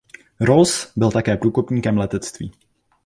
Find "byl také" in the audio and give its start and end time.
0.95-1.37